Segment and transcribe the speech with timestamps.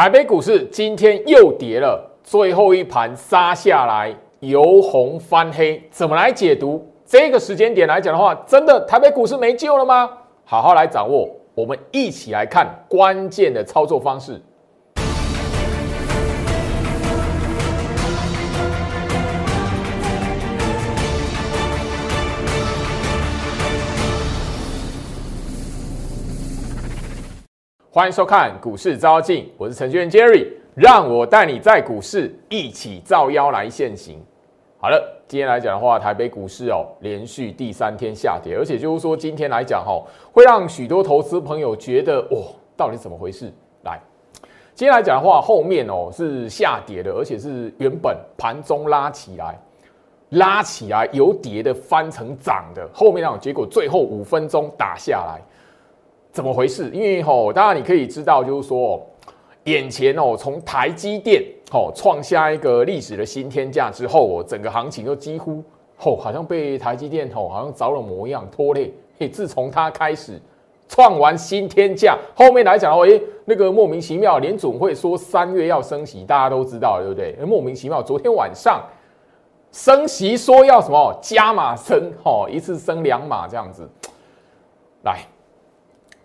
[0.00, 10.10] 台北股市今天又跌了，最后一盘杀下来，由红翻黑，怎么来解读这个时间点来讲的话，真的台北股市没救了吗？
[10.42, 14.40] 好好来掌握，我们一起来看关键的操作方式。
[28.00, 34.18] 欢迎收看股市招镜，我是程序员 Jerry，让我带你在股市一起造妖来现行。
[34.78, 42.38] 好了，今天来讲的话，台北股市哦连续第三天下跌，而且就是说今天来讲哈，会让许多投资朋友觉得哇，
[42.74, 43.52] 到底怎么回事？
[43.82, 44.00] 来，
[44.74, 49.60] 今天来讲的话，后面哦是下跌的，而且是原本盘中拉起来，
[50.30, 55.38] 拉起来由跌的翻成涨的，后面那种结果，最后五分钟打下来。
[56.32, 56.88] 怎么回事？
[56.90, 59.04] 因为吼，当然你可以知道，就是说，
[59.64, 65.62] 眼前哦，从台积电哦创下一个历史的新天价之后，哦，整个行情都几乎
[66.02, 68.94] 哦，好像被台积电哦，好像着了魔一样拖累。
[69.18, 70.40] 嘿，自从它开始
[70.88, 77.36] 创完新天价，后面来讲哦，诶，那个莫名其妙，连总会说三月要升息，大家都知道，对不对？
[77.44, 78.80] 莫名其妙，昨天晚上
[79.72, 83.88] 升息说要什么加码升，哦，一次升两码这样子，
[85.02, 85.18] 来。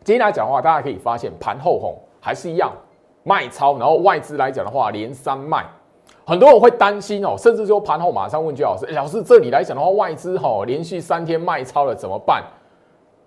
[0.06, 2.72] 今天来讲的话，大家可以发现盘后吼还是一样
[3.24, 5.66] 卖超，然后外资来讲的话连三卖，
[6.24, 12.44] 很多人会担心哦，甚至说盘后马上问句老师，老师这里来讲的话，外资吼连续三天卖超了怎么办？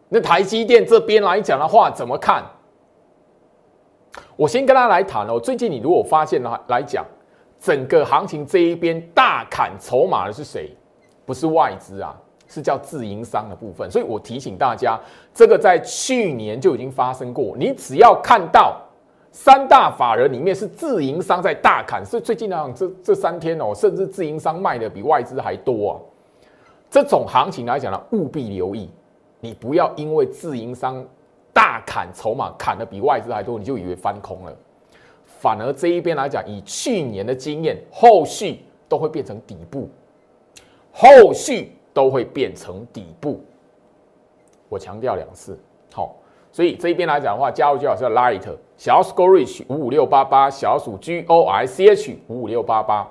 [0.08, 2.44] 那台积电这边来讲的话怎么看？
[4.36, 7.04] 我先跟大家来谈哦，最近你如果发现来来讲，
[7.58, 10.76] 整个行情这一边大砍筹码的是谁？
[11.26, 12.16] 不是外资啊。
[12.48, 14.98] 是叫自营商的部分，所以我提醒大家，
[15.34, 17.54] 这个在去年就已经发生过。
[17.58, 18.80] 你只要看到
[19.30, 25.92] 三大法人里面是自营商在大砍，是最近呢这这三天哦，甚至自营商卖的比外资还多啊。
[26.90, 28.88] 这种行情来讲呢，务必留意，
[29.40, 31.04] 你不要因为自营商
[31.52, 34.56] 大砍筹码砍的比外资还多，你就以为翻空了。
[35.26, 39.90] 反而这一边来讲，以去年的经验，后续都会变成底部，
[40.90, 41.72] 后续。
[41.98, 43.40] 都会变成底部，
[44.68, 45.58] 我强调两次，
[45.92, 46.14] 好，
[46.52, 53.04] 所以这一边来讲的话，加入最好是 Light 小鼠 Gorich 五五六八八，小鼠 G O I C H 五五六八八，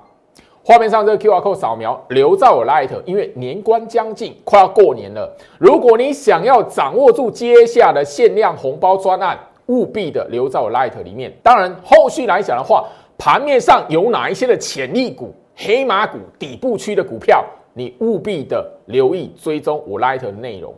[0.64, 11.30] 画面上这个 Q R code 扫描留在我 Light，因为年关将近，快要过年了，如果你想要掌握住接下的限量红包专案，务必的留在我 Light 里面。
[11.42, 12.88] 当然，后续来讲的话，
[13.18, 17.44] 盘面上有哪一些的潜力股、黑马股、底部区的股票？
[17.78, 20.74] 你务必的留意追踪我 Light 的内容。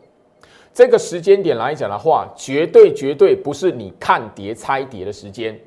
[0.74, 5.58] 这个时间点来讲的话，绝对绝对不是你看跌猜跌的时间。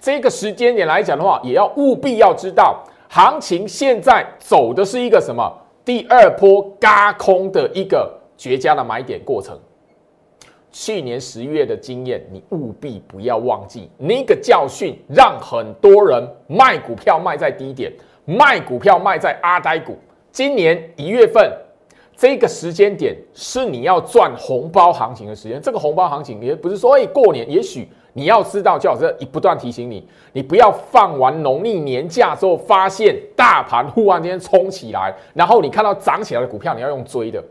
[0.00, 5.52] 这个时间点来讲的话，也要务必要知道，行情现在走的是一个什么？
[5.84, 9.58] 第二波嘎空的一个绝佳的买点过程。
[10.70, 17.92] 去年十月的经验，你务必不要忘记那个教训，让很多人卖股票卖在低点，
[18.24, 19.96] 卖股票卖在阿呆股。
[20.38, 21.52] 今年一月份
[22.16, 25.60] 这个时间点是你要赚红包行情的时间。
[25.60, 37.42] 这个红包行情也不是说哎过年，也许你要知道，就好像不断提醒你，你不要放完农历年假之后，发现大盘忽然间冲起来，然后你看到涨起来的股票，你要用追的。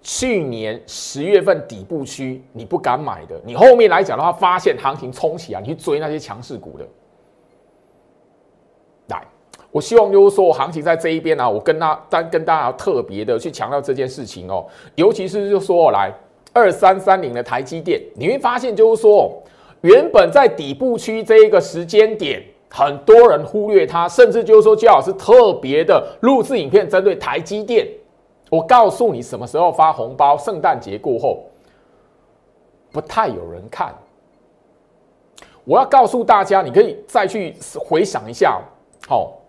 [0.00, 6.88] 去年十月份底部区你不敢买的，你后面来讲的话，发现行情冲起来，你去追那些强势股的。
[9.74, 14.64] 我希望就是说，行情在这一边呢，我跟大单跟大家特别的去强调这件事情哦，
[14.94, 16.12] 尤其是就说来
[16.52, 19.42] 二三三零的台积电，你会发现就是说，
[19.80, 22.40] 原本在底部区这一个时间点，
[22.70, 27.84] 很多人忽略它，甚至就是说，最好是特别的录制影片针对台积电。
[28.50, 31.46] 我告诉你什么时候发红包，圣诞节过后，
[32.92, 33.92] 不太有人看。
[35.64, 38.62] 我要告诉大家，你可以再去回想一下，
[39.08, 39.40] 好。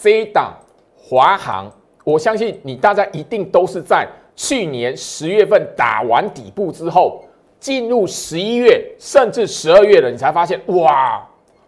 [0.00, 0.54] 这一档
[0.96, 1.70] 华航，
[2.04, 7.22] 我相信你大家一定都是在去年十月份打完底部之后，
[7.58, 11.22] 进入十一月甚至十二月了，你才发现哇，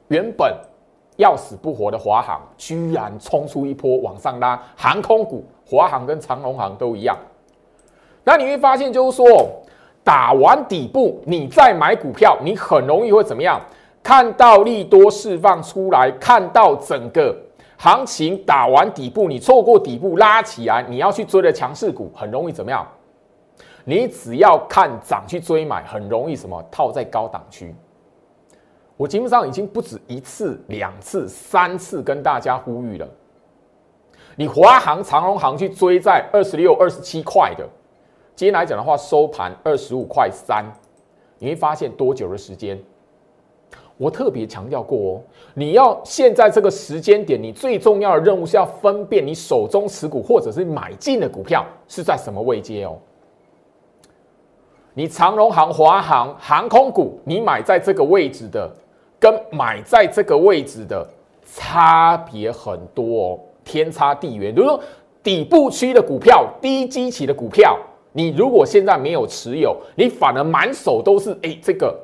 [0.09, 0.51] 原本
[1.17, 4.59] 要死不活的华航，居然冲出一波往上拉。
[4.75, 7.15] 航空股，华航跟长龙航都一样。
[8.25, 9.63] 那你会发现，就是说
[10.03, 13.61] 打完底部，你再买股票，你很容易会怎么样？
[14.03, 17.37] 看到利多释放出来，看到整个。
[17.83, 22.87] 行情打完底部，你错过底部拉起来，你要去追的强势股，很容易怎么样？
[23.83, 27.75] 你只要看涨去追买，很容易什么套在高档区。
[28.97, 33.09] 我节目上已经不止一次、两次、三次跟大家呼吁了。
[34.37, 37.69] 你华航、长荣航去追在二十六、二十七块的，
[38.37, 40.65] 今天来讲的话，收盘二十五块三，
[41.37, 42.81] 你会发现多久的时间？
[43.99, 45.21] 我特别强调过哦，
[45.55, 52.99] 你要现在这个时间点，你最重要的任务是要分辨你手中持股或者是买进的股票是在什么位阶哦。
[54.95, 58.69] 你长荣航、华航航空股，你买在这个位置的，
[59.21, 61.07] 跟买在这个位置的
[61.45, 64.55] 差别很多哦，天差地远。
[64.55, 64.81] 比如说
[65.23, 67.79] 底部区的股票、低基期的股票，
[68.13, 71.97] 你如果现在没有持有，你反而满手都是哎这个。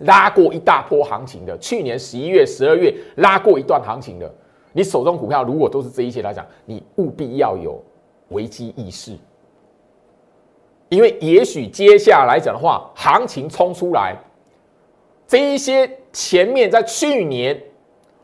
[0.00, 4.30] 拉过一大波行情的，去年十一月、十二月拉过一段行情的，
[4.72, 7.82] 你手中股票如果都是这一些来讲，你务必要有
[8.28, 9.16] 危机意识，
[10.90, 14.14] 因为也许接下来讲的话，行情冲出来，
[15.26, 17.58] 这一些前面在去年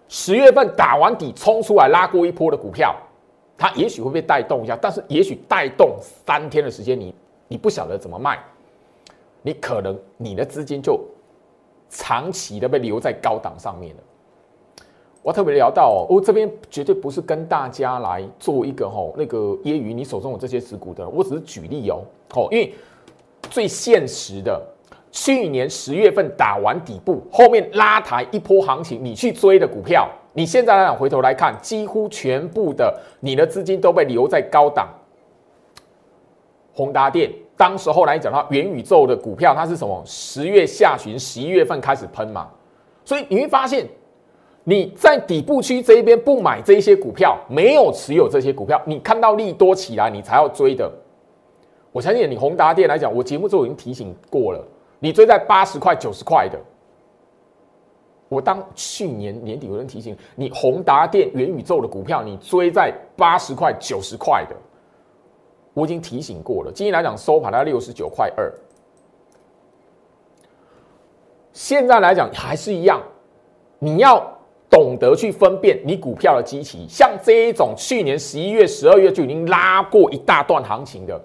[0.08, 2.94] 十月份打完底冲出来拉过一波的股票，
[3.56, 5.96] 它也许会被带动一下，但是也许带动
[6.26, 7.14] 三天的时间，你
[7.48, 8.38] 你不晓得怎么卖，
[9.40, 11.02] 你可能你的资金就。
[11.92, 14.02] 长期的被留在高档上面的。
[15.22, 22.74] 我特别聊到哦，我这边绝对不是跟大家来做一个吼那个揶揄你手中有这些持股的，我只是举例哦，吼，因为
[23.50, 24.60] 最现实的，
[25.12, 34.88] 去年十月份打完底部，后面拉抬一波行情，你去追的股票，你现在来讲回头来看，几乎全部的你的资金都被留在高档，
[36.72, 37.30] 宏达电。
[37.56, 40.02] 当时候来讲，到元宇宙的股票，它是什么？
[40.04, 42.48] 十月下旬、十一月份开始喷嘛，
[43.04, 43.86] 所以你会发现，
[44.64, 50.90] 你在底部区这一边不买这些股票，没有持有这些股票，你看到利多起来，你才要追的。
[51.92, 54.64] 我相信你宏达电来讲，我节目中已经提醒过了，
[54.98, 56.58] 你追在八十块、九十块的，
[58.28, 64.56] 我当去年年底有人提醒你，宏达电、元宇宙的股票，你追在八十块、九十块的。
[65.74, 68.52] 我已经提醒过了，今天来讲收盘在六十九块二，
[71.52, 73.02] 现在来讲还是一样，
[73.78, 74.22] 你要
[74.68, 81.18] 懂得去分辨你股票的基期，像这一种去年十一月、十二月就已经拉过一大段行情的，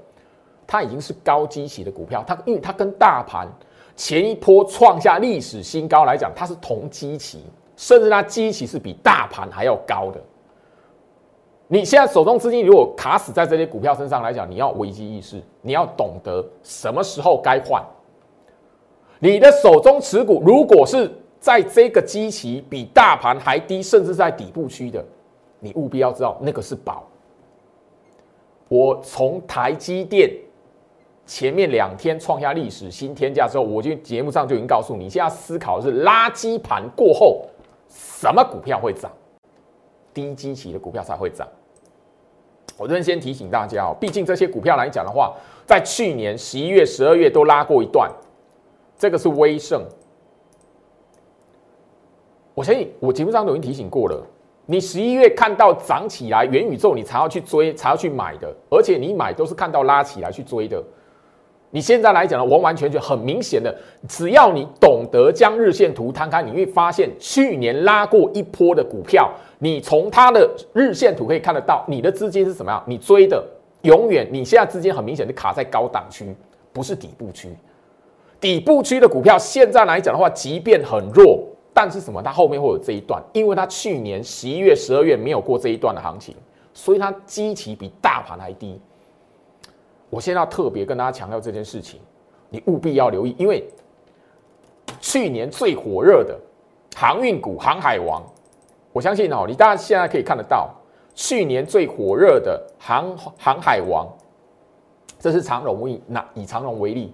[0.66, 3.48] 它已经是高基期的股票，它因为它跟大盘
[3.96, 7.44] 前一波创下历史新高来讲，它是同基期，
[7.76, 10.22] 甚至它基期是比大盘还要高的。
[11.70, 17.84] 你现在手中资金如果卡死在这些股票身上来讲，你要危机意识，你要懂得什么时候该换。
[19.20, 25.04] 你的手中持股如果是在这个基期比大盘还低，甚至在底部区的，
[25.60, 27.04] 你务必要知道那个是宝。
[28.70, 30.32] 我从台积电
[31.26, 37.46] 前面两天创下历史新天价之后，我就节目上就已经告诉你，现在思考的是垃圾盘过后
[37.90, 39.12] 什么股票会涨。
[40.18, 41.48] 低基期的股票才会涨。
[42.76, 45.36] 我这边先提醒大家哦，毕竟这些股票来讲的话，
[45.66, 48.12] 在去年十一月、十二月都拉过一段。
[48.98, 49.84] 这个是威盛，
[52.56, 54.26] 我相信我节目上都已经提醒过了。
[54.66, 58.52] 你十一月看到涨起来元宇宙，你才要去追，才要去买的。
[58.72, 60.84] 而且你买都是看到拉起来去追的。
[61.78, 63.72] 你现在来讲呢，完完全全很明显的，
[64.10, 72.84] 只要你懂得将日线图摊开，你会发现去年拉过一波的股票，你从它的日线图可以看得到，你的资金是什么样？
[72.88, 73.46] 你追的
[73.84, 76.36] 永远，你现在资金很明显的卡在高档区，
[76.74, 77.56] 不是底部区。
[78.42, 81.44] 底部区的股票现在来讲的话，即便很弱，
[81.76, 82.20] 但是什么？
[82.24, 86.34] 它后面会有这一段，因为它去年十一月、十二月没有过这一段的行情，
[86.74, 88.82] 所以它基期比大盘还低。
[90.10, 92.00] 我现在要特别跟大家强调这件事情，
[92.50, 93.68] 你务必要留意，因为
[95.02, 96.40] 去年最火热的
[96.96, 98.24] 航运股、航海王，
[98.94, 100.70] 我相信哦，你大家现在可以看得到，
[101.14, 104.08] 去年最火热的航航海王，
[105.20, 107.14] 这是长荣以那以长荣为例，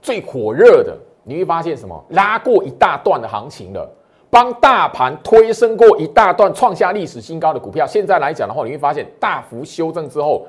[0.00, 2.02] 最火热的，你会发现什么？
[2.10, 3.86] 拉过一大段的行情了，
[4.30, 10.46] 帮大盘推升过一大段，创下历史新高的股票，现在来讲的话，你会发现大幅修正之后。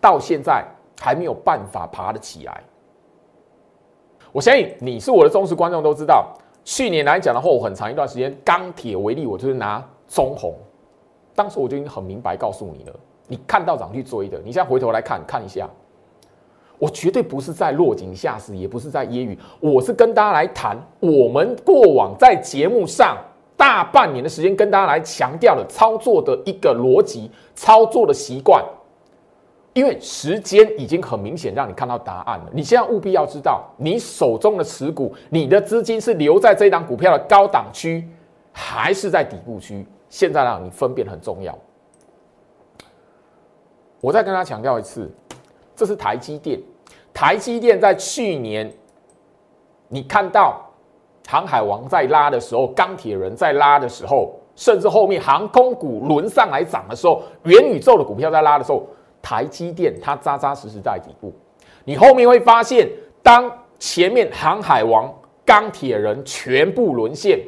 [0.00, 0.64] 到现在
[1.00, 2.62] 还没有办法爬得起来。
[4.30, 10.54] 我相信你是我的忠实观众，都知道去年来讲的话，我很长一段时间钢铁为例，我就是拿中红，
[11.34, 12.94] 当时我就已经很明白告诉你了，
[13.26, 15.68] 你看到涨去追的，你现在回头来看看一下，
[16.78, 23.16] 我绝对不是在落井下石，也不是在揶揄，我是跟大家来谈我们过往在节目上
[23.56, 28.62] 大半年的时间跟大家来强调的操作的一个逻辑、操作的习惯。
[29.74, 32.46] 因为时间已经很明显让你看到答案了。
[32.52, 38.08] 你现在务必要知道，你手中的持股，你的资金是留在这档股票的高档区，
[38.52, 39.86] 还是在底部区？
[40.08, 41.56] 现在让你分辨很重要。
[44.00, 45.10] 我再跟他强调一次，
[45.76, 46.58] 这是台积电。
[47.12, 48.72] 台积电在去年，
[49.88, 50.60] 你看到
[51.28, 58.86] 航海王在拉的时候，钢铁人在拉的时候，甚至后面航空股轮上来涨的时候，元宇宙的股票在拉的时候，
[59.28, 61.30] 台积电它扎扎实实在底部。
[61.84, 62.88] 你后面会发现，
[63.22, 67.38] 当前面航海王、钢铁人全部沦陷，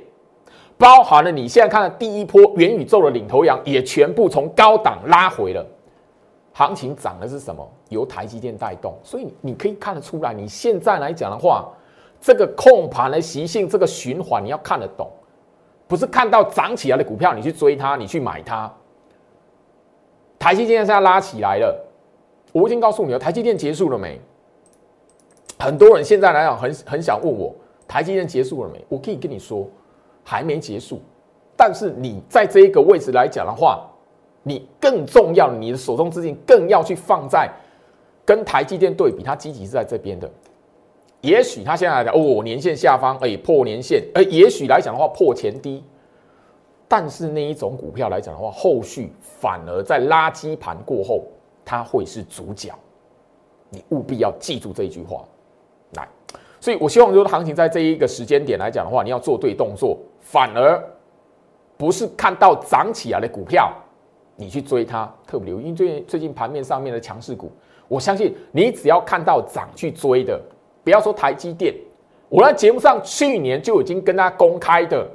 [0.77, 5.67] 包含了你现在看的第一波元宇宙的领头羊，也全部从高档拉回了。
[6.53, 7.67] 行情涨的是什么？
[7.89, 10.35] 由台积电带动，所以你可以看得出来。
[10.35, 11.67] 你现在来讲的话，
[12.21, 15.11] 这个控盘的习性，这个循环你要看得懂，
[15.89, 18.71] 不是看到涨起来的股票你去追它，你去买它。
[20.41, 21.79] 台积电现在拉起来了，
[22.53, 24.19] 我已经告诉你了，台积电结束了没？
[25.59, 27.55] 很多人现在来讲很很想问我，
[27.87, 28.83] 台积电结束了没？
[28.89, 29.69] 我可以跟你说，
[30.25, 31.03] 还没结束。
[31.59, 33.87] 但是你在这一个位置来讲的话，
[34.43, 37.51] 你更重要，你的手中资金更要去放在
[38.25, 40.31] 跟台积电对比，它积极是在这边的。
[41.21, 45.85] 也许它现在来讲，哦，年线下方，哎，破年线，哎，也许来讲的话破前低。
[46.93, 51.23] 但是那一种股票来讲的话，后续反而在垃圾盘过后，
[51.65, 52.75] 它会是主角。
[53.69, 55.25] 你务必要记住这一句话，
[55.95, 56.09] 来。
[56.59, 60.83] 所以我希望说，行情在这一个时间点来讲的话，你要做对动作，反而
[61.77, 63.73] 不是看到涨起来的股票。
[64.35, 67.53] 你去追它，特别留意，因为最近最近盘面上面的强势股，
[67.87, 70.41] 我相信你只要看到涨去追的，
[70.83, 71.73] 不要说台积电，
[72.29, 75.09] 我在节目上去年就已经跟他公开的，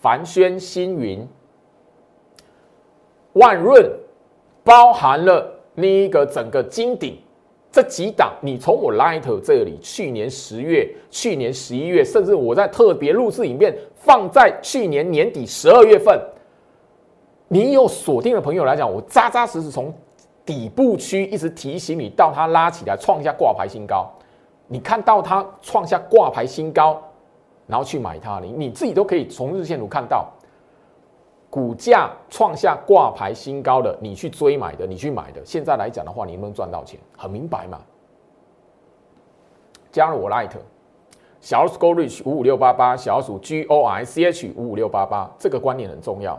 [0.00, 1.26] 凡轩、星云、
[3.32, 3.90] 万润，
[4.62, 7.18] 包含了那一个整个金鼎
[7.70, 16.20] 这几档，你从我 Light 这里，去年十月、去年十一月，甚至我在特别录制影片放在去年年底十二月份。
[17.48, 19.92] 你有锁定的朋友来讲，我扎扎实实从
[20.44, 24.10] 底部区一直提醒你，到它拉起来创下挂牌新高，
[24.66, 27.02] 你看到它创下挂牌新高，
[27.68, 30.26] 然后去买它，你你自己都可以从日线图看到，
[31.48, 36.98] 股价创下挂牌新高的，你去追买的，你去买的，现在来讲的话，你能不能赚到钱？
[37.16, 37.78] 很明白嘛？
[39.92, 40.50] 加入我 Light
[41.40, 46.38] 小鼠 Go Reach 五五六八八，小鼠 G O I C H 五五六八八，这个观念很重要。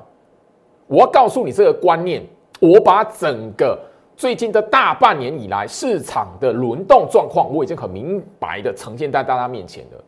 [0.88, 2.22] 我要告诉你这个观念，
[2.60, 3.80] 我把整个
[4.18, 10.04] 最近的大半年以来市场的轮动状况，我已经很明白的呈现在大家面前了。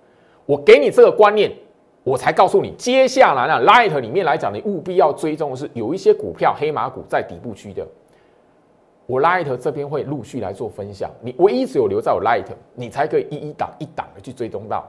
[0.45, 1.51] 我给你这个观念，
[2.03, 7.85] 我才告诉你，接下来呢，Light 里面来讲，你务必要追踪的是有一些股票黑马股在底部区的。
[9.05, 12.45] 我 Light 这边会陆续来做分享，你唯一只有留在我 Light，
[12.75, 14.85] 你才可以一一档一档的去追踪到，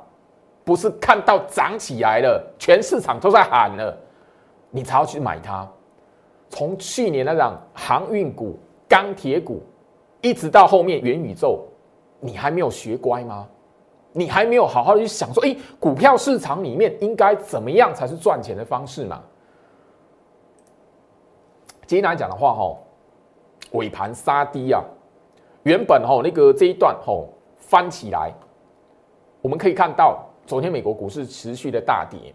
[0.65, 3.97] 不是看到涨起来了，全市场都在喊了，
[4.71, 5.69] 你才要去买它。
[6.49, 9.63] 从去年那档航运股、钢铁股，
[10.21, 11.65] 一直到后面元宇宙，
[12.21, 13.49] 你还没有学乖吗？
[14.13, 19.23] 你还没有好好的去想说，哎，股票市场里面应该怎么样才是赚钱的方式嘛？
[21.87, 22.77] 今天来讲的话，哈，
[23.73, 24.83] 尾盘杀低啊，
[25.65, 27.25] 原本哈那个这一段哈
[27.57, 28.33] 翻起来，
[29.41, 32.35] 我们可以看到，昨天美国股市持续的大跌，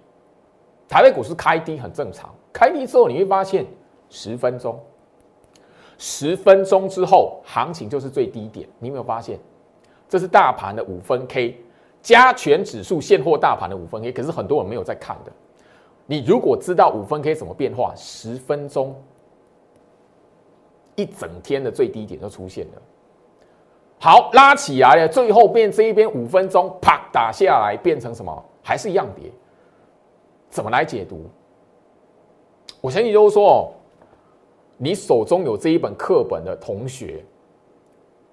[0.87, 3.65] 台北股市开低很正常，开低之后你会发现。
[4.09, 4.79] 十分钟，
[5.97, 8.65] 十分钟之后，行情就是最低点。
[8.79, 9.37] 你有没有发现？
[10.07, 11.61] 这是大盘的五分 K，
[12.07, 14.13] 加权指数现货大盘的五分 K。
[14.13, 15.31] 可是很多人没有在看的。
[16.05, 18.95] 你如果知道五分 K 怎么变化，十分钟
[20.95, 22.81] 一整天的最低点就出现了。
[23.99, 28.45] 好，拉起来了，最后变这一边五分钟，啪打下来，变成什么？
[28.63, 29.29] 还是一样跌？
[30.49, 31.25] 怎么来解读？
[32.79, 33.73] 我相信就是说哦。
[34.79, 37.21] 你手中有这一本课本的同学，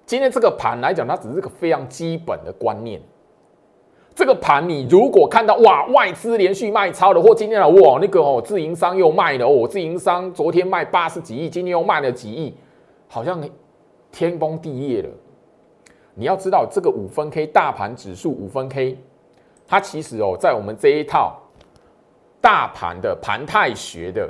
[0.05, 3.01] 今天这个盘来讲，它只是个非常基本的观念。
[4.15, 12.55] 这个盘，你如果看到哇，外资连续卖超的，或今天的哇，那个哦，自营商又卖了哦，自营商昨天卖八十几亿，今天又卖了几亿，
[13.09, 13.43] 好像
[14.11, 15.09] 天崩地裂了。
[16.13, 18.97] 你要知道，这个五分 K 大盘指数五分 K，
[19.67, 21.37] 它其实哦，在我们这一套
[22.39, 24.27] 大盘的盘态学的。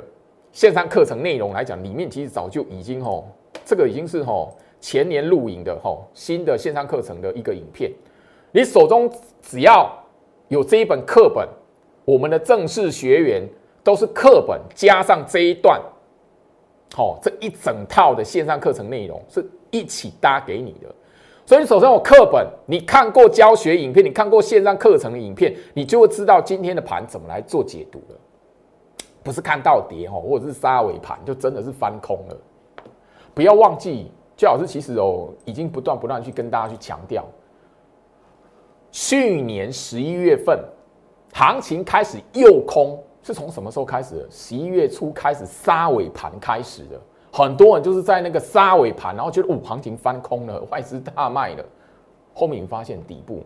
[0.52, 3.28] 线上课程内容来讲，里面其实早就已经吼，
[3.62, 7.92] 这个已经是吼前年录影的吼新的线上课程的一个影片。
[8.56, 9.10] 你手中
[9.42, 9.86] 只要
[10.48, 11.46] 有这一本课本，
[12.06, 13.46] 我们的正式学员
[13.84, 15.78] 都是课本加上这一段，
[16.94, 20.88] 好这一整套的线上课程内容是一起搭给你的。
[21.44, 28.16] 所以你手上有课本，你看过教学影片，你看过线上课程的影片，你就会知道今天的盘怎么来做解读了。
[29.22, 32.36] 不是看到跌哦，或者是杀尾盘，就真的是翻空了。
[33.34, 37.22] 不要忘记，最老师其实哦，已经不断不断去跟大家去强调，
[38.98, 40.58] 去年十一月份
[41.34, 44.26] 行情开始诱空，是从什么时候开始的？
[44.30, 46.98] 十一月初开始杀尾盘开始的。
[47.30, 51.62] 很多人就是在那个杀尾盘，然后觉得哦，行情翻空了，外资大卖了。
[52.32, 53.44] 后面发现底部，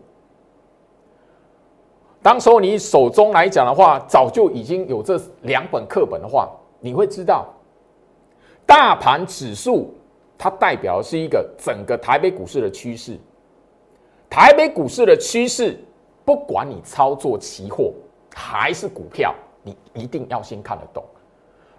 [2.21, 7.53] 当时候你手中来讲的话，早就已经有这两本课本的话，你会知道，
[8.65, 9.93] 大盘指数
[10.37, 13.19] 它代表的是一个整个台北股市的趋势。
[14.31, 15.77] 台北股市的趋势，
[16.23, 17.91] 不管你操作期货
[18.33, 21.03] 还是股票，你一定要先看得懂。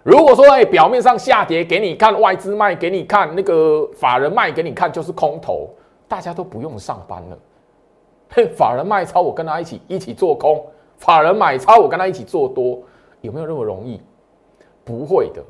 [0.03, 5.67] 如果说哎，表面上下跌给你看，外资卖给你看，那个法人卖给你看，就是空头，
[6.07, 7.39] 大家都不用上班了。
[8.35, 10.59] 哼，法人卖超，我跟他一起一起做空；
[10.97, 12.79] 法人买超，我跟他一起做多，
[13.21, 13.99] 有没有那么容易？
[14.85, 15.43] 不会的。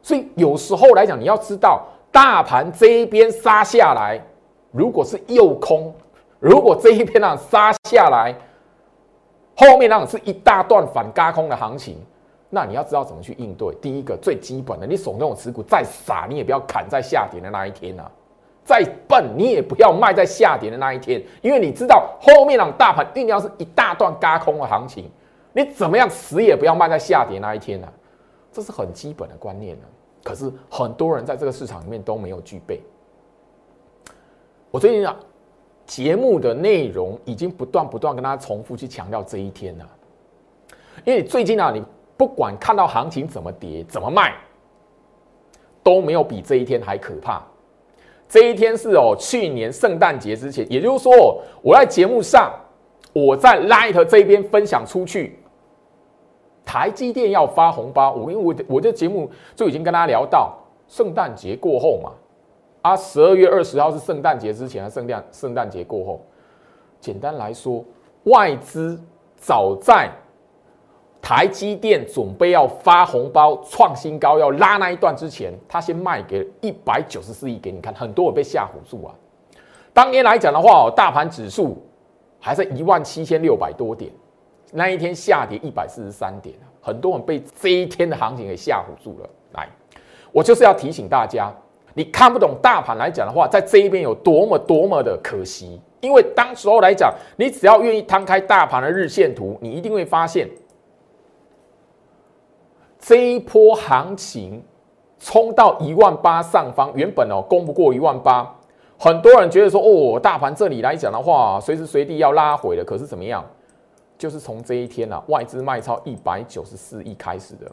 [0.00, 4.24] 所以有时候来讲，你要知道，大盘这一边杀下来，
[4.70, 5.92] 如果是右空，
[6.42, 8.34] 如果这一边啊杀下来，
[9.54, 11.96] 后面那种是一大段反嘎空的行情。
[12.50, 13.72] 那你要知道怎么去应对。
[13.76, 18.02] 第一个最基本的，你手中的持股，再傻你也不要砍在下跌的那一天呐；
[18.64, 25.08] 再笨你也不要卖在下跌的那一天，因为你知道后面让大盘一定要是一大段嘎空的行情，
[25.52, 27.86] 你怎么样死也不要卖在下跌那一天呐。
[28.50, 29.84] 这是很基本的观念呢。
[30.24, 32.82] 可是很多人在这个市场里面都没有具备。
[34.72, 35.16] 我最近啊，
[35.86, 39.86] 节目的内容已经不断不断跟大家重复去强调这一天了，
[41.04, 41.82] 因为最近啊，你。
[42.14, 44.32] 不管看到行情怎么跌怎么卖，
[45.82, 47.42] 都没有比这一天还可怕。
[48.28, 52.52] 这一天是哦，去年圣诞节之前，也就是说，我在节目上，
[53.12, 55.36] 我在 Light 这边分享出去，
[56.64, 58.12] 台积电要发红包。
[58.12, 62.12] 我因为我我这节目就已经跟大家聊到，圣诞节过后嘛，
[62.82, 66.20] 啊，十二月二十号是圣诞节之前还是圣诞圣诞节过后？
[67.00, 67.82] 简单来说，
[68.24, 69.00] 外资
[69.36, 70.10] 早在。
[71.24, 79.14] 台积电准备要发红包创新高要拉那一段之前，他先卖给一百九十四亿给你看，很多人被吓唬住啊。
[79.92, 81.80] 当年来讲的话哦，大盘指数
[82.40, 84.10] 还在一万七千六百多点，
[84.72, 89.30] 那一天下跌一百四十三点很多人被这一天的行情给吓唬住了。
[89.52, 89.68] 来，
[90.32, 91.54] 我就是要提醒大家，
[91.94, 100.48] 你看不懂大盘来讲的话，在这一边有多么多么的可惜，因为当时候来讲，你只要愿意摊开大盘的日线图，你一定会发现。
[102.98, 104.62] 这一波行情
[105.18, 108.54] 冲到一万八上方，原本哦攻不过一万八，
[108.96, 112.84] 很多人觉得说哦，大盘这里来讲的话，随时随地要拉回了。
[112.84, 113.44] 可是怎么样？
[114.16, 117.66] 就是从这一天啊，外资卖超一百九十四亿开始的。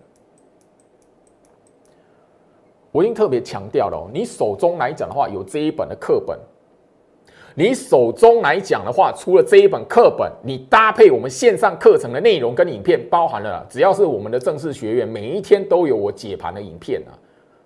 [2.92, 6.38] 我已经特别强调了，你手中来讲的话，有这一本的课本。
[7.56, 17.12] 你手中来讲的话，除了这一本课本，你搭配我们线上课程的内容跟影片，包含了只要是我们的正式学员，每一天都有我解盘的影片啊，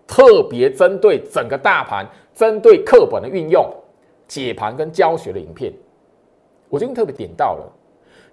[0.08, 3.70] 特别针对整个大盘，针对课本的运用
[4.28, 5.72] 解盘跟教学的影片，
[6.70, 7.72] 我今天特别点到了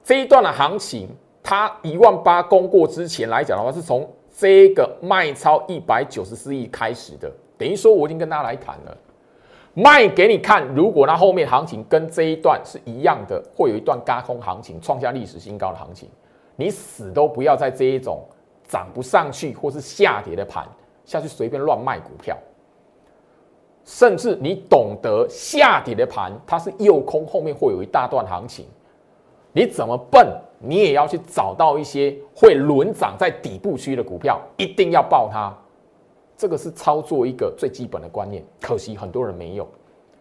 [0.03, 1.09] 这一段的行情，
[1.43, 4.09] 它一万八攻过之前来讲的话，是从
[4.41, 8.97] 这个卖超一百九十四亿开始的，等于说我已经跟大家来谈了。
[9.75, 16.09] 卖给你看，如果它后面行情跟这一段是一样的，会有一段高空行情，创下历史新高的行情，
[16.57, 18.27] 你死都不要在这一种
[18.67, 20.67] 涨不上去或是下跌的盘
[21.05, 22.35] 下去随便乱卖股票。
[23.85, 28.65] 甚至你懂得下跌的盘，它是右空，后面会有一大段行情，
[29.53, 30.27] 你怎么笨，
[30.63, 35.53] 你也要去找到一些会轮涨在底部区的股票，一定要爆它。
[36.37, 39.67] 这个是操作一个最基本的观念，可惜很多人没有，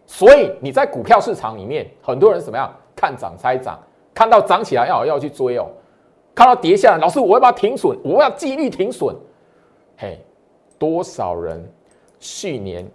[0.06, 3.78] 所以你在股票市场里面，很多人怎么样看涨猜涨，
[4.12, 5.66] 看到涨起来要要去追哦，
[6.34, 7.98] 看到跌下来，老师我要不要停损？
[8.02, 9.14] 我要纪律停损。
[9.96, 10.18] 嘿，
[10.78, 11.62] 多少人
[12.18, 12.86] 去年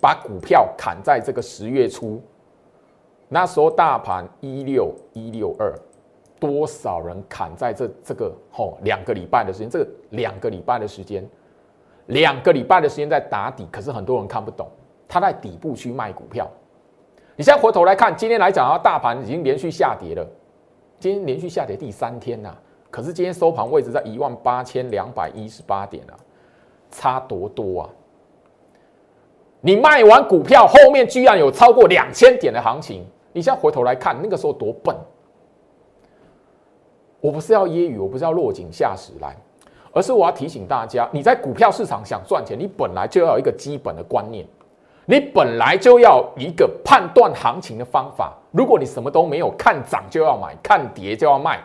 [0.00, 2.22] 把股票砍在这个十月初，
[3.28, 5.72] 那时候大盘一六一六二，
[6.40, 11.28] 多少人砍在这这个吼两个礼拜的时间，这个两个礼拜的时间。
[12.06, 14.66] 两个礼拜的时间在打底，可是很多人看不懂，
[15.06, 16.48] 他在底部去卖股票。
[17.36, 20.26] 你现在回头来看，今天来讲啊，大盘已经连续下跌了，
[20.98, 22.56] 今天连续下跌第三天呐。
[22.90, 26.16] 可是今天收盘位置在一万八千两百一十八点啊，
[26.90, 27.90] 差多多啊！
[29.60, 34.96] 你卖完股票后面居然有超过两千点的行情，你现在回头来看那个时候多笨。
[37.20, 39.36] 我不是要揶揄，我不是要落井下石来，
[39.92, 44.46] 而是我要提醒大家，你在股票市场想赚钱，你本来就要有一个基本的观念，
[45.04, 48.36] 你本来就要一个判断行情的方法。
[48.52, 51.60] 如果你什么都没有，看涨就要买，看跌就要卖，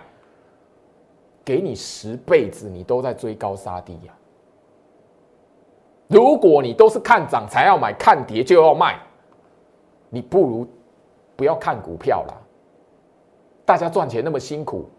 [1.45, 4.13] 给你十辈子你都在追高杀低呀。
[6.07, 8.99] 如果你都是看涨才要买，看跌就要卖，
[10.09, 10.67] 你不如
[11.35, 12.33] 不要看股票了。
[13.65, 14.89] 大家赚钱那么辛苦。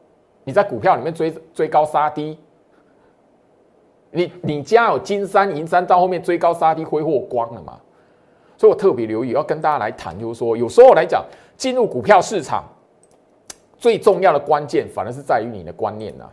[0.45, 2.39] 你在股票里面追追高杀低，
[4.11, 7.81] 你你家有金山银山，到后面追高杀低挥霍光了嘛？
[8.57, 11.25] 所以我特别留意，要跟大家来谈，就是说，有时候来讲，
[11.57, 12.63] 进入股票市场
[13.77, 16.25] 最重要的关键，反而是在于你的观念呐。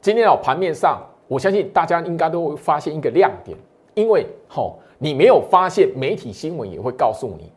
[0.00, 3.56] 今天哦，盘面上，我相信大家应该都会发现一个亮点，
[3.94, 7.52] 因为吼，你没有发现，媒体新闻也会告诉你，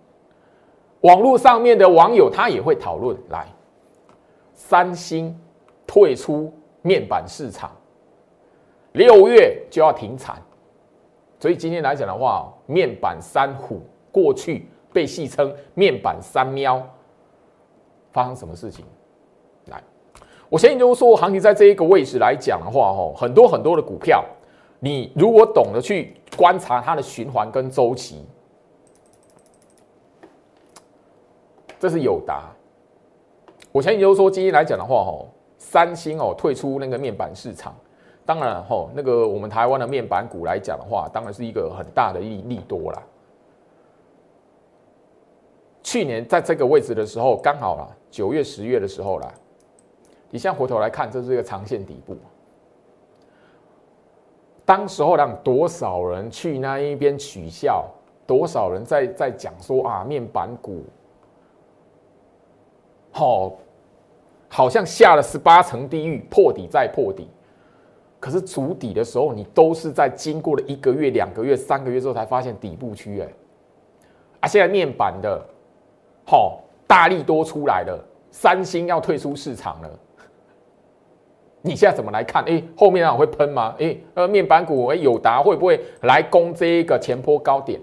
[1.02, 3.48] 网络上面的网友他也会讨论来。
[4.54, 5.38] 三星
[5.86, 7.72] 退出面板市场，
[8.94, 10.42] 六月就要停产，
[11.40, 16.82] 所以今天来讲的话，面板三虎过去被戏称面板三喵，
[18.12, 18.86] 发生什么事情？
[19.66, 19.82] 来，
[20.50, 24.24] 我先就是说，行情在这一个位置来讲的话，哦，很多很多的股票，
[24.80, 28.26] 你如果懂得去观察它的循环跟周期，
[31.80, 32.50] 这是有答。
[33.74, 35.26] 我相信就说，今天来讲的话，哦，
[35.58, 37.76] 三星哦退出那个面板市场，
[38.24, 43.04] 当然吼，那个我们台湾的面板股来讲的话，当然是一个很大的利利多啦。
[45.82, 49.34] 去年在这个位置的时候，刚好啦，九月、十月的时候啦，
[50.30, 52.16] 你现在回头来看，这是一个长线底部。
[54.64, 57.88] 当时候让多少人去那一边取笑，
[58.28, 60.84] 多少人在在讲说啊，面板股。
[63.12, 63.52] 好，
[64.54, 67.28] 好像下了十八层地狱，破底再破底。
[68.20, 73.20] 可是筑底的时候，你都是在经过了一个月、两个月、三个月之后才发现底部区。
[73.20, 73.28] 哎，
[74.42, 75.44] 啊，现在面板的，
[76.24, 79.90] 好大力多出来了，三星要退出市场了。
[81.64, 82.44] 你现在怎么来看？
[82.44, 83.74] 哎，后面还会喷吗？
[83.80, 87.82] 哎，呃，面板股哎，友达会不会来攻这一个前坡高点？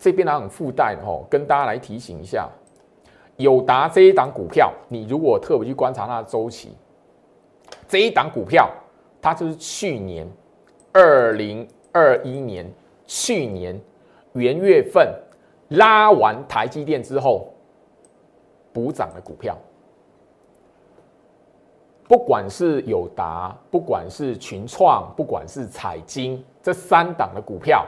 [0.00, 2.50] 这边呢很附带的吼，跟大家来提醒一下。
[3.36, 6.76] 友达这一档股票，你如果特别去观察它的周期，
[7.88, 8.70] 这一档股票，
[9.20, 10.28] 它就是去年
[10.92, 12.70] 二零二一年
[13.06, 13.80] 去年
[14.34, 15.12] 元月份
[15.70, 17.48] 拉完台积电之后
[18.72, 19.56] 补涨的股票。
[22.08, 27.86] 不管是友达，不管是群创，不管是彩晶，这三档的股票。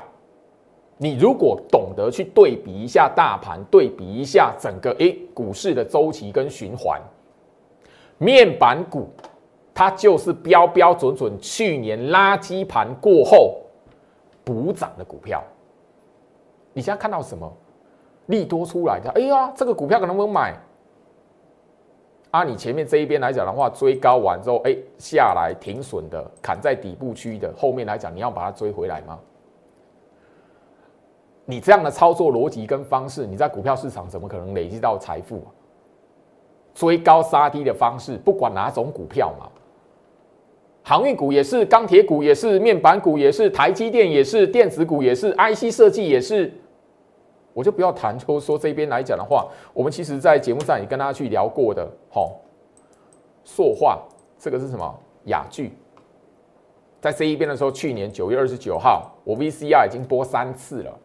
[0.96, 7.00] 你如果懂得去对比一下大盘，对比一下整个诶股市的周期跟循环，
[8.18, 9.08] 面板股
[9.74, 13.60] 它就是标标准准去年垃圾盘过后
[14.44, 15.42] 补涨的股票。
[16.72, 17.52] 你现在看到什么
[18.26, 19.10] 利多出来的？
[19.16, 20.56] 哎呀，这个股票可能不能买？
[22.30, 29.18] 啊，你前面这一边来讲的话，追高完之后，哎下来停损的，砍在底部区的，后面来讲你要把它追回来吗？
[31.46, 35.42] 你这样的操作逻辑跟方式，你在股票市场怎么可能累积到财富？
[36.74, 39.46] 追高杀低的方式，不管哪种股票嘛，
[40.82, 46.52] 航运股也是，钢铁股也是，面板股也是，台积电也是，电子股也是，IC 设计也是，
[47.52, 48.18] 我就不要谈。
[48.18, 52.40] 就说这边来讲的话，我们其实在节目上也跟大家去聊过的，吼，
[53.44, 54.02] 塑化
[54.36, 55.00] 这个是什么？
[55.26, 55.72] 雅聚，
[57.00, 60.98] 在这一边的时候，去年九月二十九号，我 VCR 已经播三次了。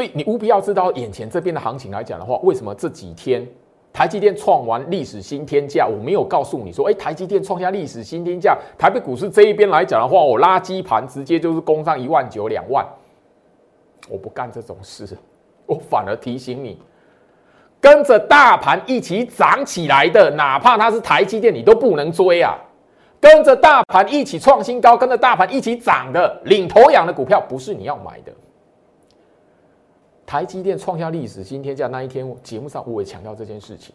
[0.00, 3.46] 所以你务必要知道，眼前这边的行情来讲的话，为什么这几天
[3.92, 5.86] 台积电创完历史新天价？
[5.86, 12.82] 我没有告诉你说，哎，台积电创下历史新天价，台北股市这一边来讲的话，我垃圾盘直接就是攻上一万九、两万，
[14.08, 15.06] 我不干这种事，
[15.66, 16.78] 我反而提醒你，
[17.78, 22.56] 跟着大盘一起涨起来的，哪怕它是台积电，你都不能追啊！
[23.20, 28.32] 跟着大盘一起创新高，跟着大盘一起涨的领头羊的股票，不是你要买的。
[30.30, 33.92] 台积电创下历史新天价那一天，节目上我也强调这件事情，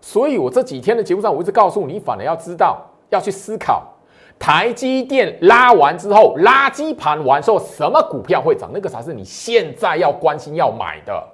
[0.00, 3.86] 所以我这几天的节目上，我一直告诉你，反而要知道要去思考，
[4.36, 11.24] 台积电拉完之后，垃圾盘完之后，什么股票会涨，那个才是你现在要关心要买的。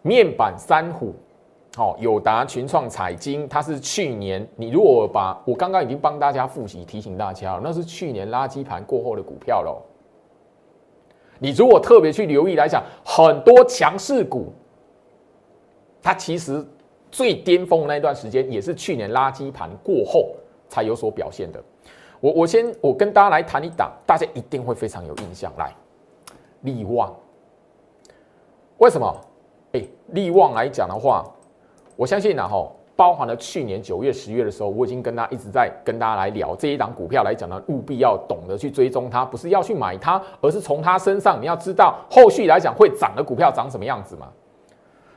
[0.00, 1.14] 面板三虎，
[1.76, 9.82] 好，友达、群创、彩晶，它是去年你如果把我刚刚已经帮大家复习提醒大家了，那是去年垃圾盘过后的股票喽。
[11.44, 14.50] 你如果特别去留意来讲，很多强势股，
[16.02, 16.66] 它其实
[17.10, 20.34] 最巅峰的那一段时间，也是去年垃圾盘过后
[20.70, 21.62] 才有所表现的。
[22.18, 25.52] 我我先我跟大家来谈一档，大家一定会非常有印象。
[25.58, 25.70] 来，
[26.62, 27.14] 利旺，
[28.78, 29.14] 为什么？
[29.72, 31.30] 哎，利旺来讲的话。
[31.94, 44.28] 我相信呢，哈，包含了去年九月、十月的时候，我已经跟他一直在跟大家来聊这一档股票来讲呢，务必要懂得去追踪它，不是要去买它，而是从它身上你要知道后续来讲会涨的股票长什么样子嘛。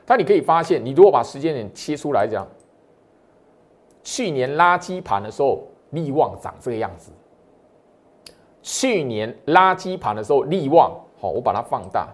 [0.04, 2.44] 但你可以发现，你如果把时间点切出来讲，
[4.02, 7.12] 去年垃圾盘的时候，利旺长这个样子；
[8.62, 12.08] 去年垃圾盘的时候，利旺，好，我把它放大，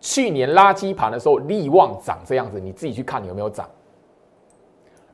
[0.00, 3.68] 去年垃圾盘的时候，利旺长这样子，你自己去看有没有涨。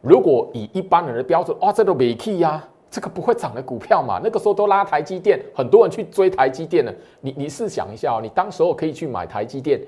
[0.07, 4.21] 如果以一般人的标准，哇，这都没 key 呀，这个不会涨的股票嘛？
[4.23, 6.95] 那个时候都拉台积电，很多人去追台积电了。
[7.21, 9.81] 你你试想一下哦，你当时候可以去买台积电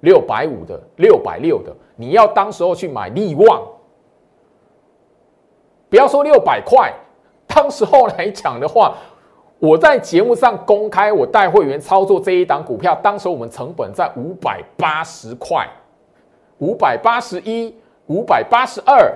[0.00, 3.62] 六百五的、六百六的，你要当时候去买利旺，
[5.88, 6.92] 不要说六百块，
[7.46, 8.96] 当时候来讲的话，
[9.60, 15.64] 我在节目上公开我带会员操作这一档股票，当时我们成本在五百八十块、
[16.58, 17.72] 五百八十一、
[18.08, 19.14] 五百八十二。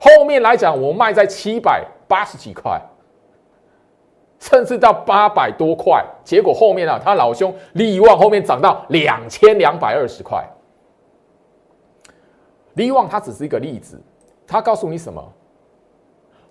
[0.00, 2.80] 后面来讲，我卖在七百八十几块，
[4.38, 6.04] 甚至到八百多块。
[6.24, 10.44] 结果后面啊，他老兄利旺后面涨到两千两百二十块。
[12.74, 14.00] 利旺它只是一个例子，
[14.46, 15.20] 它告诉你什么？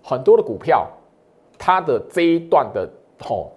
[0.04, 0.86] 很多的股票，
[1.58, 2.90] 它的这一段的
[3.22, 3.54] 吼，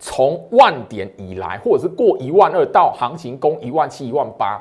[0.00, 4.60] 从万点以来，或者是过一万二到行情攻一万七、一万八，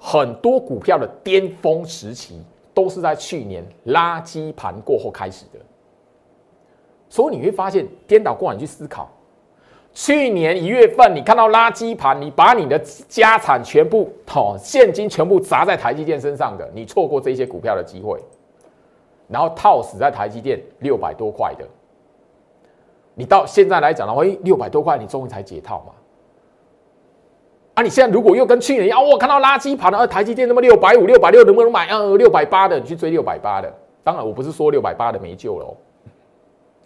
[0.00, 2.42] 很多股票的巅峰时期。
[2.76, 5.58] 都是在去年垃圾盘过后开始的，
[7.08, 9.08] 所以你会发现颠倒过来去思考，
[9.94, 18.22] 去年一月份你看到垃圾盘，你把你的家产全部哦现金全部砸在台积电身上的，你错过这些股票的机会，
[19.26, 21.66] 然后套死在台积电六百多块的，
[23.14, 25.94] 你到现在来讲的话，六百多块你终于才解套嘛。
[27.76, 27.82] 啊！
[27.82, 31.86] 你现在如果又跟去年一样，我看到垃圾盘的，台积电那么六百五、六百六，能不能买？
[31.88, 33.70] 呃，六百八的，你去追六百八的。
[34.02, 35.76] 当然，我不是说六百八的没救了哦，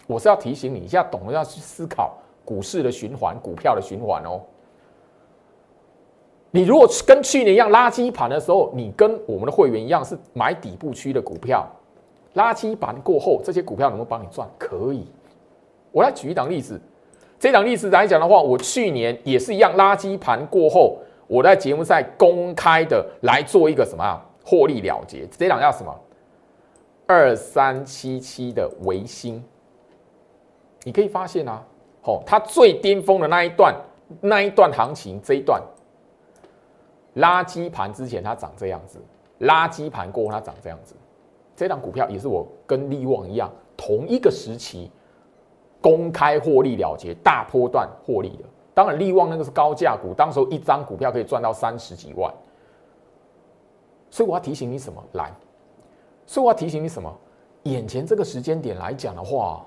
[0.08, 4.40] 我是要提醒你一下，懂得要去思考股市的循环、股票的循环哦。
[6.50, 11.64] 你如果跟去年一样垃圾盘的时候，你跟我们的会员一样是买底部区的股票，
[12.34, 14.48] 垃圾盘过后，这些股票能不能帮你赚？
[14.58, 15.06] 可以。
[15.92, 16.80] 我来举一档例子。
[17.40, 24.22] 这档历史来讲的话，我去年也是一样，垃圾盘过后，我在节目上公开的来做一个什么啊？
[24.44, 25.26] 获利了结。
[25.26, 25.98] 这档叫什么？
[27.06, 29.42] 二三七七的维新。
[30.84, 31.64] 你可以发现啊，
[32.02, 33.74] 哦，它最巅峰的那一段，
[34.20, 35.62] 那一段行情，这一段
[37.16, 38.98] 垃圾盘之前它长这样子，
[39.40, 40.94] 垃圾盘过后它长这样子。
[41.56, 44.90] 这档股票也是我跟利旺一样，同一个时期。
[45.80, 52.30] 公开获利了结，大波段获利的，当然利旺那个是高价股，当时候一张股票可以赚到三十几万，
[54.10, 55.02] 所以我要提醒你什么？
[55.12, 55.32] 来，
[56.26, 57.10] 所以我要提醒你什么？
[57.62, 59.64] 眼前这个时间点来讲的话，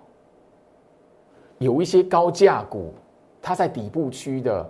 [1.57, 2.93] 有一些高价股，
[3.41, 4.69] 它在底部区的，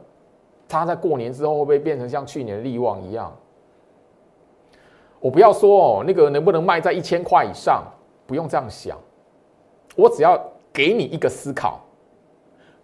[0.68, 3.36] 它在过年之后会不会变成像去年的利旺一样？
[5.20, 7.84] 我不要说哦，那个能不能卖在一千块以上？
[8.26, 8.98] 不用这样想，
[9.98, 10.42] 我只要。
[10.74, 11.80] 给你一个思考，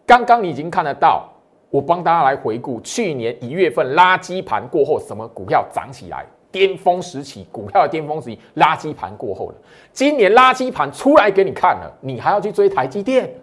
[0.06, 1.28] 刚刚你已经看得到，
[1.72, 9.56] 我帮大家来回顾去年一月份垃圾盘过后，什么股票涨起来，巅峰时期股票的巅峰时期，垃圾盘过后了。
[9.92, 13.34] 今年垃圾盘出来给你看了，你还要去追台积电？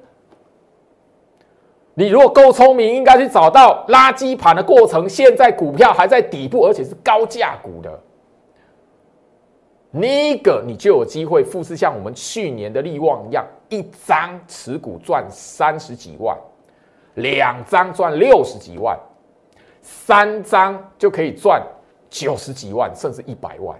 [1.95, 8.01] 你如果够聪明，应该去找到垃圾盘的过程，现在股票还在底部，而且是高价股的。
[9.90, 16.37] 那个你就有机会复制像我们去年的利旺一样，一张持股赚三十几万，
[17.14, 18.99] 两张赚六十几万，
[19.81, 21.62] 三张就可以赚
[22.11, 23.79] 九十几万，甚至一百万。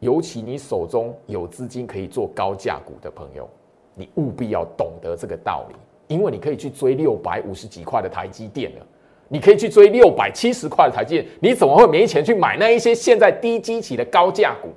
[0.00, 3.48] 尤其你手中有资金可以做高价股的朋友，
[3.94, 5.74] 你务必要懂得这个道理，
[6.08, 8.86] 因为你可以去追六百五十几块的台积电了。
[9.34, 14.68] 你可以去追六百七十块的台积你怎么会没钱去买那一些现在低基期的高价股？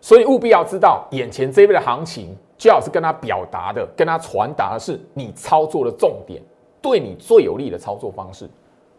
[0.00, 6.40] 所以务必要知道，眼前这边的行情，最好是跟他表达的、跟他传达的是你操作的重点，
[6.80, 8.48] 对你最有利的操作方式。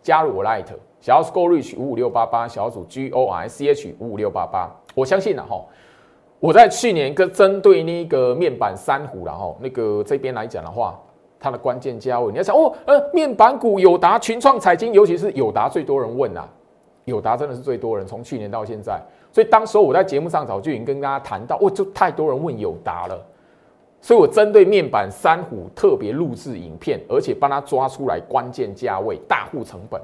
[0.03, 0.65] 加入我 Light
[1.01, 4.69] 小数 Go Reach 五五六八八，小组 G O I C H 五五六八八。
[4.93, 5.60] 我相信了哈，
[6.39, 10.99] 我在去年跟针对那个面板三虎然后那个这边来讲的话，
[11.43, 16.47] 它的关键价位，你要想哦，呃，面板股友达、群创、彩晶，尤其是友达最多人问啊，
[17.03, 18.97] 友达真的是最多人，从去年到现在，
[19.29, 23.21] 所以当时我在节目上早就已经跟大家谈到，哦，就太多人问友达了。
[23.99, 30.01] 所以我针对面板三虎特别录制影片，而且帮他抓出来关键价位、大户成本。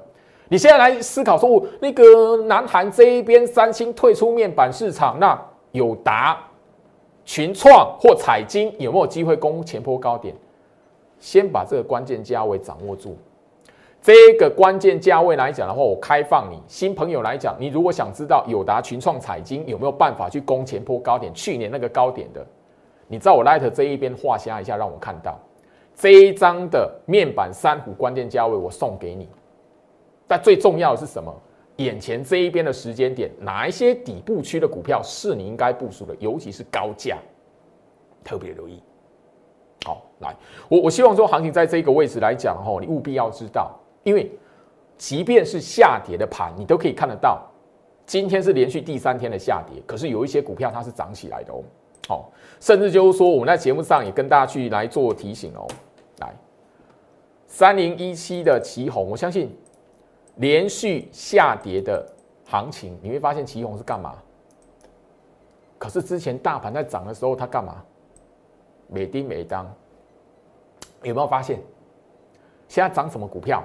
[0.49, 5.39] 你现在来思考说，那个南韩这一边三星退出面板市场，那
[5.71, 6.38] 友达、
[7.23, 10.36] 群创或彩晶有没有机会攻前坡高点？
[11.19, 13.17] 先把这个关键价位掌握住。
[14.01, 22.45] 这个关键价位来讲的话，我开放你新朋友来讲，你如果想知道友达、群创、彩晶有没有办法去攻前坡高点，去年那个高点的。
[23.08, 25.38] 你在我 Light 这一边画下一下，让我看到
[25.95, 29.27] 这一张的面板三虎关键价位，我送给你。
[30.27, 31.34] 但最重要的是什么？
[31.77, 36.15] 眼前这一边的时间点，哪一些底部区的股票是你应该部署的？
[36.19, 37.17] 尤其是高价，
[38.23, 38.84] 特别留意。
[39.85, 40.35] 好，来，
[40.67, 43.71] 我我希望说行情在这个位置来讲，吼，你务必要知道，
[44.03, 44.29] 因为
[44.97, 47.41] 即便是下跌的盘，你都可以看得到，
[48.05, 51.63] 今天是连续第三天的下跌，可是有一些股票它是涨起来的哦。
[52.07, 55.65] 好，甚至就是说，我们在节目上也跟大家去来做提醒哦。
[56.19, 56.33] 来，
[57.47, 59.55] 三零一七的旗红，我相信
[60.35, 62.05] 连续下跌的
[62.45, 64.15] 行情，你会发现旗红是干嘛？
[65.77, 67.81] 可是之前大盘在涨的时候，它干嘛？
[68.89, 69.65] 每丁每当，
[71.04, 71.60] 有没有发现？
[72.67, 73.63] 现在涨什么股票？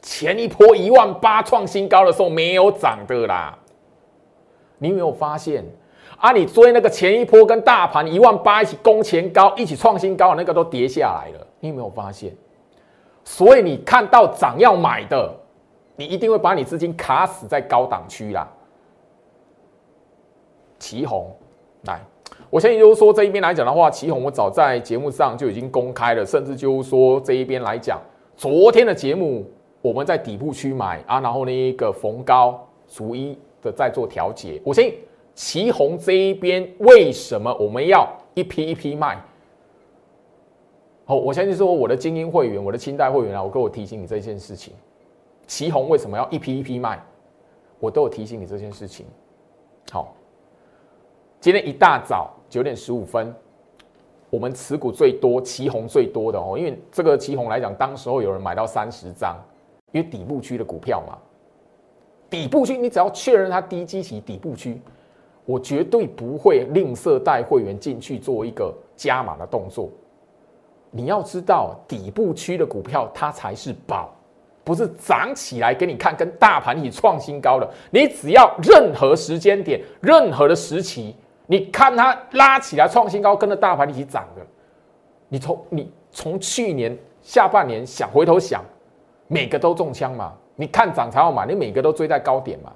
[0.00, 3.56] 前一波一万八创新高的时候没有涨的啦。
[4.78, 5.64] 你有没有发现？
[6.18, 6.32] 啊！
[6.32, 11.46] 你追那个前一波跟大盘一万八一起攻前高，一起创新高的，那个都跌下来了。
[11.60, 12.32] 你有没有发现？
[13.24, 15.32] 所以你看到涨要买的，
[15.96, 18.48] 你一定会把你资金卡死在高档区啦。
[20.78, 21.34] 旗红，
[21.84, 22.00] 来，
[22.50, 28.00] 我相信就是说这一边来讲的话，旗红我早在节目上就已经公开了，甚至就是说这一边来讲，
[28.36, 29.44] 昨天的节目
[29.80, 34.94] 我们在底部区买啊，然后那一个逢高逐一的在做调节，我相信。
[35.34, 39.18] 旗红这一边为什么我们要一批一批卖？
[41.06, 44.74] 好，我相信说我的精英会员、我的清代会员啊，我跟我提醒你这件事情。
[45.46, 47.02] 旗红为什么要一批一批卖？
[47.80, 49.06] 我都有提醒你这件事情。
[49.90, 50.14] 好，
[51.42, 53.34] 今天一大早九点十五分，
[54.30, 59.36] 我们持股最多、旗红最多的哦，因为这个旗红来讲，当时候有人买到三十张，
[59.90, 61.18] 因为底部区的股票嘛，
[62.30, 64.80] 底部区你只要确认它低基期底部区。
[65.44, 69.90] 我绝对不会吝啬带会员进去做一个加码的动作。
[70.92, 74.14] 你要知道，底部区的股票它才是宝，
[74.62, 77.68] 不是涨起来给你看，跟大盘一起创新高的。
[77.90, 84.42] 你只要任何时间点、任何的时期，你看它拉起来创新高，跟着大盘一起涨的，
[85.28, 88.62] 你从你从去年下半年想回头想，
[89.28, 90.32] 每个都中枪嘛？
[90.56, 92.72] 你看涨才好买，你每个都追在高点嘛？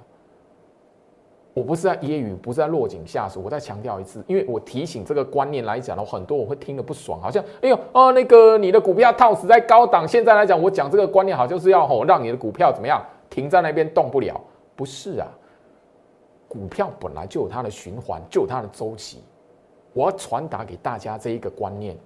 [1.53, 3.39] 我不是在揶揄，不是在落井下石。
[3.39, 14.39] 我再强调一次，因为我提醒这个观念来讲的很多我会听得不爽，好像哎呦哦，那个你的股票套死在高档，现在来讲我讲这个观念，好像是要吼让你的股票怎么样停在那边动不了？
[14.75, 15.27] 不是啊，
[16.47, 19.23] 股票本来就有它的循环，就有它的周期。
[19.93, 21.97] 我要传达给大家这一个观念：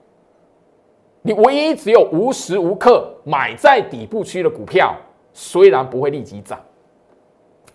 [1.21, 4.95] 你唯一只有无时无刻买在底部区的股票，
[5.34, 6.60] 虽然不会立即涨，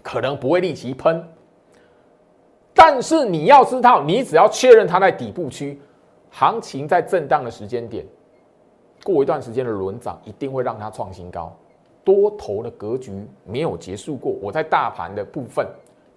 [0.03, 1.23] 可能不会立即喷。
[2.75, 5.81] 但是你要知道，你只要确认它在底部区，
[6.31, 8.05] 行情在震荡的时间点，
[9.05, 11.55] 过一段时间的轮涨一定会让它创新高。
[12.05, 14.33] 多头的格局没有结束过。
[14.41, 15.67] 我在大盘的部分，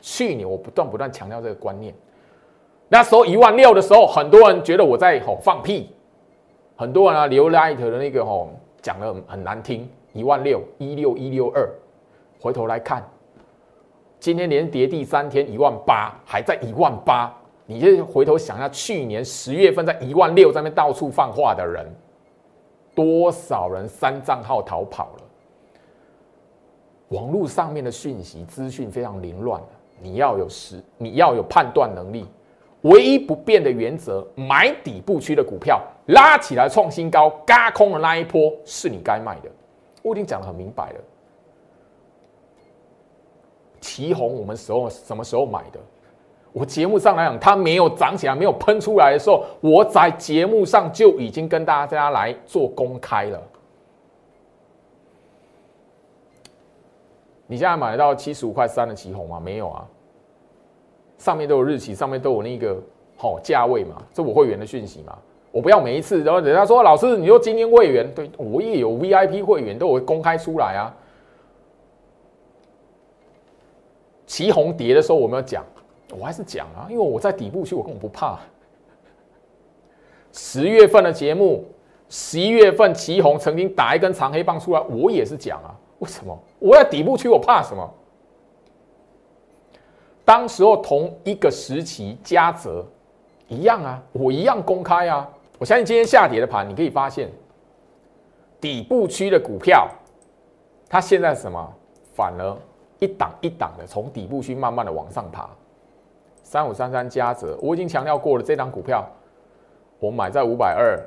[0.01, 1.93] 去年我不断不断强调这个观念。
[2.87, 5.89] 那时候一万六的时候，很多人觉得我在吼放屁，
[6.75, 8.49] 很多人啊留 light 的那个吼
[8.81, 11.69] 讲的很难听，一万六一六一六二，
[12.41, 13.07] 回头来看。
[14.19, 17.33] 今天连跌第三天，一万八还在一万八，
[17.65, 21.85] 你就回头想一下，去年十月份在一万六在那到处放话的人，
[22.95, 25.23] 多少人删账号逃跑了？
[27.09, 29.61] 网络上面的讯息资讯非常凌乱，
[30.01, 32.25] 你要有实，你要有判断能力。
[32.83, 39.49] 唯一不变的原则，买底部区的股票拉起来创新高，嘎空的那一波是你该卖的。
[40.01, 40.95] 我已经讲得很明白了。
[43.81, 45.79] 旗红，我们时候什么时候买的？
[46.51, 53.41] 我节目上来讲，它没有涨起来，没有喷出来的时候，我在节目上就已经跟大家来做公开了。
[57.51, 59.41] 你现在买到七十五块三的旗红吗？
[59.43, 59.87] 没有啊，
[61.17, 62.79] 上面都有日期，上面都有那个
[63.17, 65.17] 好价位嘛，这我会员的讯息嘛。
[65.51, 70.95] 我不要每一次，然后人家说老师，你说精英会员，对我也有 VIP 会员，都会公开出来啊。
[74.27, 75.65] 旗红跌的时候，我没有讲，
[76.19, 78.37] 我还是讲啊，因为我在底部区，我根本不怕。
[80.31, 81.65] 十月份的节目，
[82.09, 85.73] 十一月份旗红曾经打一根长黑棒出来，我也是讲啊。
[85.97, 87.89] 为什么我在底部区，我怕什么？
[90.23, 92.85] 当时候同一个时期，嘉泽
[93.47, 95.27] 一样啊，我一样公开啊。
[95.57, 97.29] 我相信今天下跌的盘，你可以发现
[98.61, 99.89] 底部区的股票，
[100.87, 101.73] 它现在什么
[102.13, 102.57] 反而。
[103.01, 105.49] 一档一档的从底部区慢慢的往上爬，
[106.43, 109.07] 三五三三加折，我已经强调过了，这张股票
[109.99, 110.99] 我买在五百二，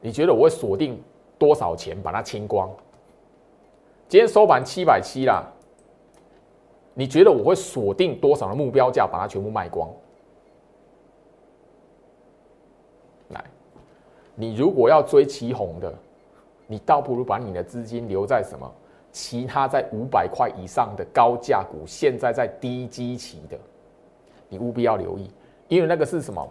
[0.00, 0.98] 你觉得我会锁定
[1.36, 2.70] 多少钱把它清光？
[4.08, 5.44] 今天收盘七百七啦，
[6.94, 9.88] 你觉得我会锁定多少的目标价把它全部卖光？
[13.28, 13.42] 来，
[14.34, 15.94] 你如果要追旗红的，
[16.66, 18.70] 你倒不如把你的资金留在什么？
[19.10, 23.58] 其他在五百块以上的高价股，现在在低基期的，
[24.48, 25.30] 你务必要留意，
[25.68, 26.46] 因为那个是什么？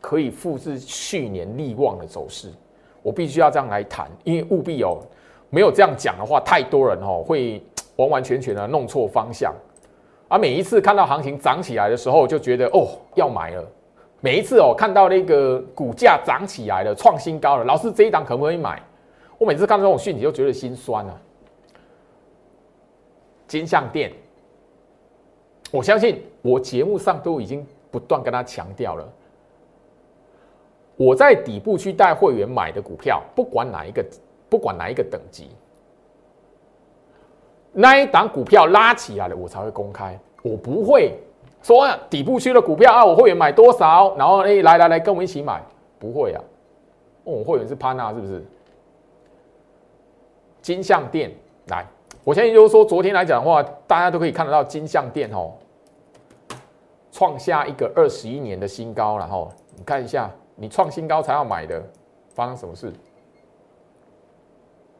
[0.00, 2.50] 可以复制去年利旺的走势。
[3.02, 5.00] 我必须要这样来谈，因为务必哦，
[5.54, 7.62] 没有这样讲的话，太多人哦会
[7.96, 9.54] 完完全全的弄错方向。
[10.26, 13.62] 而每一次看到行情涨起来的时候，就觉得哦要买了。
[14.20, 18.82] 每一次哦看到那个股价涨起来了，创新高了，老师这一档可不可以买？
[19.36, 21.20] 我每次看到这种讯息，就觉得心酸啊。
[23.46, 24.10] 金相店，
[25.70, 29.06] 我相信我节目上都已经不断跟他强调了。
[30.96, 34.02] 我在底部去带会员买的股票，不管哪一个，
[34.52, 35.48] 不管哪一个等级，
[37.72, 40.20] 那一档股票拉起来了，我才会公开。
[40.42, 41.18] 我不会
[41.62, 45.62] 说底部区的股票啊，我会员买多少，然后哎来来来跟我一起买，
[45.98, 46.44] 不会啊。
[47.24, 48.44] 我会员是潘娜是不是？
[50.60, 51.32] 金相店
[51.68, 51.86] 来。
[52.22, 55.52] 我相信就是说，昨天来讲的话，大家都可以看得到金相店哦，
[57.10, 61.82] 创下一个二十一年的新高，然后你看一下，你创新高才要买的，
[62.34, 62.92] 发生什么事？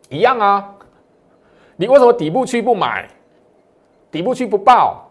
[0.08, 0.74] 一样啊，
[1.76, 3.08] 你为什么底部区不买？
[4.10, 5.10] 底部区不报，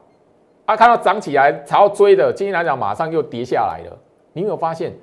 [0.66, 3.98] 啊，看到涨起来才要追的，今天来讲马上又跌下来了。
[4.34, 4.94] 你有没有发现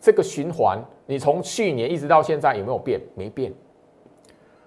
[0.00, 0.82] 这个循环？
[1.06, 3.00] 你从去年一直到现在有没有变？
[3.14, 3.52] 没变。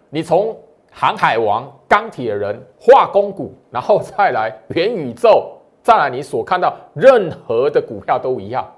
[0.09, 0.55] 你从
[0.91, 8.70] 航海王、钢铁人、化工股，然后再来元宇宙，再来你所看到任何的股票都一样。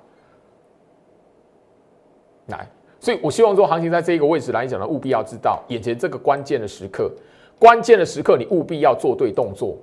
[2.47, 2.67] 来，
[3.07, 7.09] 所以我希望说，行情在这个位置来讲呢，务必要知道眼前这个关键的时刻，
[7.57, 9.77] 关键的时刻你务必要做对动作。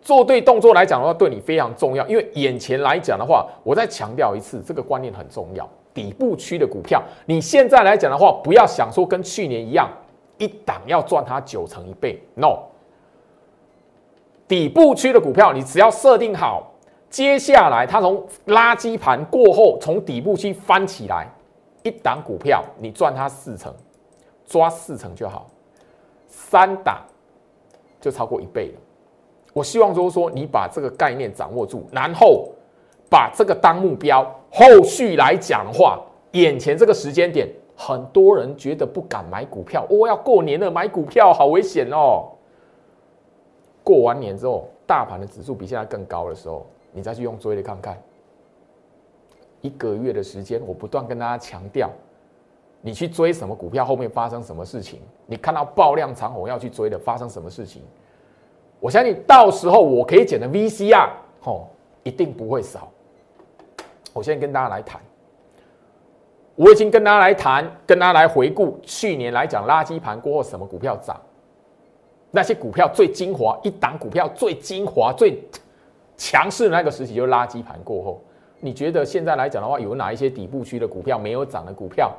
[0.00, 5.68] 做对动作来讲的话，对你非常重要，因为眼前来讲的话，我再强调一次，这个观念很重要。
[5.92, 9.86] 底部区的股票，你现在来讲的话，不要想说跟去年一样。
[10.38, 12.60] 一档要赚它九成一倍，no。
[14.48, 16.72] 底部区的股票，你只要设定好，
[17.10, 21.28] 接下来它从垃圾盘过后，从底部区翻起来，
[21.82, 23.74] 一档股票你赚它四成，
[24.44, 25.48] 抓四成就好，
[26.28, 27.02] 三档
[28.00, 28.80] 就超过一倍了。
[29.52, 32.48] 我希望就是说，你把这个概念掌握住，然后
[33.08, 36.00] 把这个当目标，后续来讲的话，
[36.32, 37.48] 眼前这个时间点。
[37.82, 42.28] 很多人觉得不敢买股票，哦，要过年了，买股票好危险哦。
[43.82, 47.98] 过完年之后，大盘的指数比现在更高的时候，你再去用追的看看。
[49.60, 51.90] 一个月的时间，我不断跟大家强调，
[52.80, 55.00] 你去追什么股票，后面发生什么事情？
[55.26, 57.82] 你看到爆量长虹要去追的，发生什么事情？
[58.80, 61.10] 我相信到时候我可以捡的 VC 啊，
[61.44, 61.66] 哦，
[62.02, 62.90] 一定不会少。
[64.12, 65.00] 我现在跟大家来谈。
[66.56, 71.18] 我已经跟大家来谈，跟大家来回顾去年来讲垃圾盘过后什么股票涨，
[72.30, 75.42] 那些股票最精华，一档股票最精华、最
[76.16, 78.22] 强势的那个时期就垃圾盘过后。
[78.60, 82.14] 你觉得现在来讲的话，有哪一些底部区的股票没有涨的股票，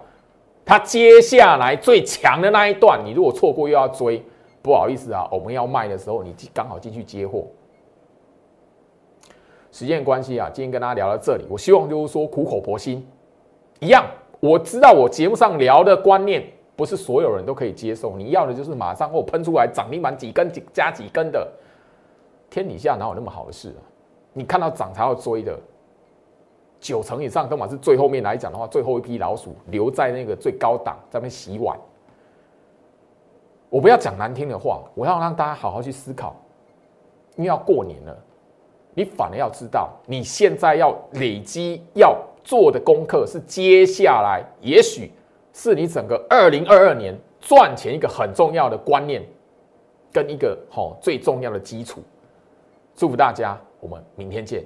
[0.65, 4.23] 它接下来最强的那一段，你如果错过又要追，
[4.61, 7.45] 不好意思啊，我们要卖的时候你刚好进去接货。
[9.71, 13.07] 时间关系啊，今天跟大家聊到这里，我希望就是说苦口婆心
[13.79, 14.05] 一样。
[14.39, 16.43] 我知道我节目上聊的观念
[16.75, 21.47] 不是所有人都可以接受，你要的就是马上给我喷出来涨停板几根几加几根的，
[22.49, 23.81] 天底下哪有那么好的事啊？
[24.33, 25.57] 你看到涨才要追的，
[26.81, 31.77] 九成以上都嘛是最后面来讲的话，最后一批老鼠留在那个最高档在那洗碗。
[33.69, 36.35] 我不要讲难听的话，我要让大家好好去思考，
[37.35, 38.17] 因为要过年了，
[38.95, 45.11] 你反而要知道，你现在要累积要做的功课是接下来，也许
[45.53, 49.23] 是你整个二零二二年赚钱一个很重要的观念，
[50.11, 52.01] 跟一个好最重要的基础。
[52.95, 54.65] 祝福大家，我们明天见。